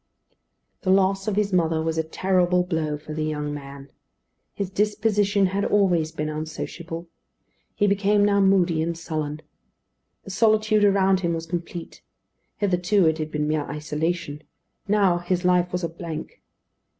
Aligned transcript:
The 0.81 0.89
loss 0.89 1.27
of 1.27 1.35
his 1.35 1.53
mother 1.53 1.79
was 1.83 1.95
a 1.99 2.03
terrible 2.03 2.63
blow 2.63 2.97
for 2.97 3.13
the 3.13 3.23
young 3.23 3.53
man. 3.53 3.91
His 4.51 4.71
disposition 4.71 5.45
had 5.45 5.63
always 5.63 6.11
been 6.11 6.27
unsociable; 6.27 7.07
he 7.75 7.85
became 7.85 8.25
now 8.25 8.39
moody 8.41 8.81
and 8.81 8.97
sullen. 8.97 9.43
The 10.23 10.31
solitude 10.31 10.83
around 10.85 11.19
him 11.19 11.35
was 11.35 11.45
complete. 11.45 12.01
Hitherto 12.57 13.05
it 13.05 13.19
had 13.19 13.29
been 13.29 13.47
mere 13.47 13.67
isolation; 13.69 14.41
now 14.87 15.19
his 15.19 15.45
life 15.45 15.71
was 15.71 15.83
a 15.83 15.89
blank. 15.89 16.41